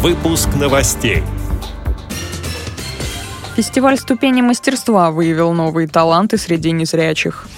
[0.00, 1.24] Выпуск новостей.
[3.56, 7.48] Фестиваль ступени мастерства выявил новые таланты среди незрячих.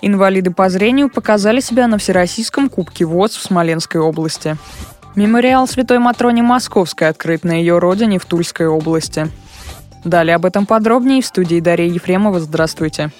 [0.00, 4.56] Инвалиды по зрению показали себя на Всероссийском Кубке ВОЗ в Смоленской области.
[5.14, 9.28] Мемориал Святой Матроне Московской открыт на ее родине в Тульской области.
[10.02, 12.40] Далее об этом подробнее в студии Дарья Ефремова.
[12.40, 13.10] Здравствуйте.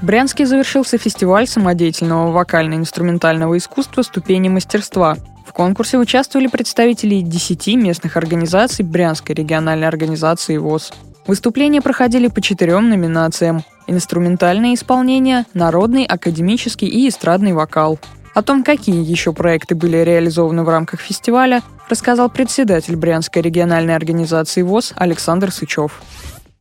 [0.00, 5.16] В Брянске завершился фестиваль самодеятельного вокально-инструментального искусства «Ступени мастерства»,
[5.56, 10.92] конкурсе участвовали представители 10 местных организаций Брянской региональной организации ВОЗ.
[11.26, 17.98] Выступления проходили по четырем номинациям– инструментальное исполнение, народный, академический и эстрадный вокал.
[18.34, 24.60] О том, какие еще проекты были реализованы в рамках фестиваля, рассказал председатель Брянской региональной организации
[24.60, 26.02] ВОЗ Александр Сычев.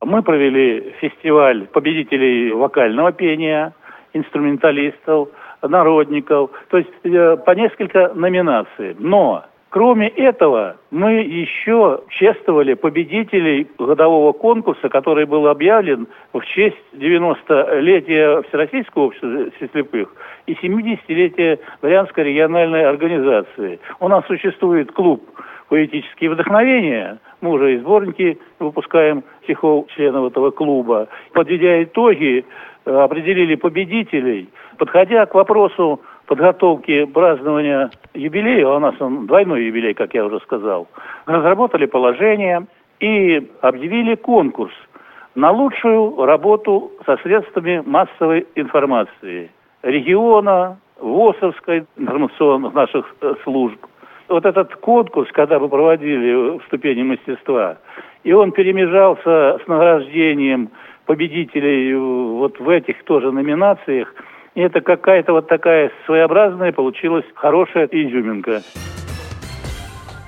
[0.01, 3.73] Мы провели фестиваль победителей вокального пения,
[4.15, 5.29] инструменталистов–
[5.67, 8.95] народников, то есть э, по несколько номинаций.
[8.99, 18.41] Но Кроме этого, мы еще чествовали победителей годового конкурса, который был объявлен в честь 90-летия
[18.43, 20.15] Всероссийского общества слепых
[20.47, 23.81] и 70-летия Варианской региональной организации.
[23.99, 25.29] У нас существует клуб
[25.67, 27.19] «Поэтические вдохновения».
[27.41, 31.09] Мы уже и сборники выпускаем стихов членов этого клуба.
[31.33, 32.45] Подведя итоги,
[32.85, 40.25] определили победителей– Подходя к вопросу подготовки празднования юбилея, у нас он двойной юбилей, как я
[40.25, 40.87] уже сказал,
[41.25, 42.65] разработали положение
[42.99, 44.73] и объявили конкурс
[45.35, 49.49] на лучшую работу со средствами массовой информации
[49.83, 53.77] региона, ВОСовской, информационных наших э, служб.
[54.27, 57.77] Вот этот конкурс, когда мы проводили в ступени мастерства,
[58.23, 60.69] и он перемежался с награждением
[61.05, 64.13] победителей вот в этих тоже номинациях–
[64.55, 68.61] и это какая-то вот такая своеобразная получилась хорошая изюминка.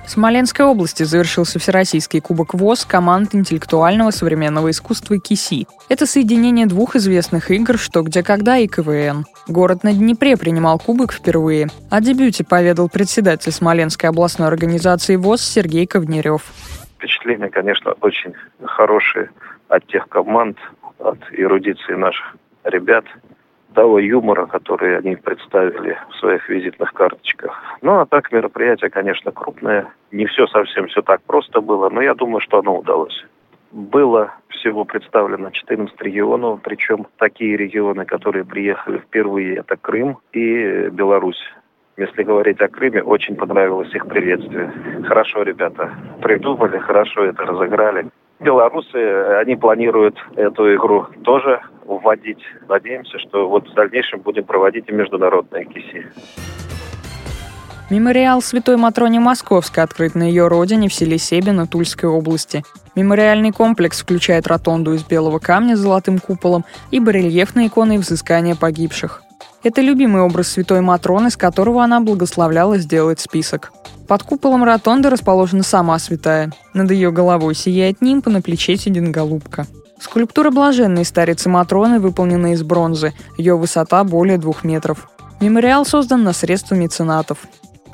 [0.04, 5.66] В Смоленской области завершился Всероссийский кубок ВОЗ команд интеллектуального современного искусства КИСИ.
[5.90, 9.24] Это соединение двух известных игр «Что, где, когда» и КВН.
[9.48, 11.68] Город на Днепре принимал кубок впервые.
[11.90, 16.42] О дебюте поведал председатель Смоленской областной организации ВОЗ Сергей Ковнерев.
[16.96, 18.32] Впечатления, конечно, очень
[18.64, 19.28] хорошие
[19.68, 20.58] от тех команд,
[20.98, 23.04] от эрудиции наших ребят
[23.74, 27.62] того юмора, который они представили в своих визитных карточках.
[27.82, 29.86] Ну, а так мероприятие, конечно, крупное.
[30.10, 33.24] Не все совсем все так просто было, но я думаю, что оно удалось.
[33.70, 41.42] Было всего представлено 14 регионов, причем такие регионы, которые приехали впервые, это Крым и Беларусь.
[41.98, 44.72] Если говорить о Крыме, очень понравилось их приветствие.
[45.06, 45.92] Хорошо ребята
[46.22, 48.06] придумали, хорошо это разыграли.
[48.40, 48.96] Белорусы,
[49.40, 52.38] они планируют эту игру тоже вводить.
[52.68, 56.06] Надеемся, что вот в дальнейшем будем проводить и международные КИСИ.
[57.90, 62.62] Мемориал Святой Матроне Московской открыт на ее родине в селе Себино Тульской области.
[62.94, 69.22] Мемориальный комплекс включает ротонду из белого камня с золотым куполом и барельефные иконы взыскания погибших.
[69.64, 73.72] Это любимый образ Святой Матроны, с которого она благословляла сделать список.
[74.08, 76.50] Под куполом ротонды расположена сама святая.
[76.72, 79.66] Над ее головой сияет нимб, на плече сидит голубка.
[80.00, 83.12] Скульптура блаженной старицы Матроны выполнена из бронзы.
[83.36, 85.10] Ее высота более двух метров.
[85.40, 87.46] Мемориал создан на средства меценатов.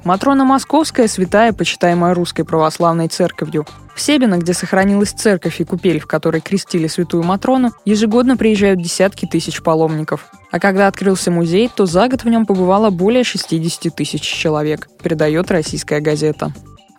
[0.04, 3.66] Матрона Московская– святая, почитаемая Русской Православной Церковью.
[3.94, 9.24] В Себино, где сохранилась церковь и купель, в которой крестили святую Матрону, ежегодно приезжают десятки
[9.24, 10.26] тысяч паломников.
[10.50, 15.50] А когда открылся музей, то за год в нем побывало более 60 тысяч человек, передает
[15.50, 16.52] российская газета.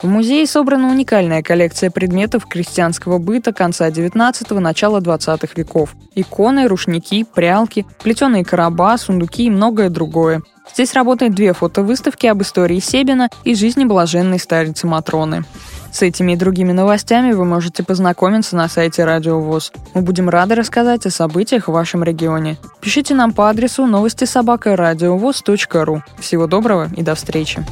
[0.05, 5.95] В музее собрана уникальная коллекция предметов крестьянского быта конца 19-го, начала 20-х веков.
[6.13, 10.43] Иконы, рушники, прялки, плетеные короба, сундуки и многое другое.
[10.71, 15.43] Здесь работают две фотовыставки об истории Себина и жизни блаженной старицы Матроны.
[15.91, 19.71] С этими и другими новостями вы можете познакомиться на сайте Радио ВОЗ.
[19.95, 22.57] Мы будем рады рассказать о событиях в вашем регионе.
[22.79, 26.03] Пишите нам по адресу новости собака ру.
[26.19, 27.65] Всего доброго и до встречи.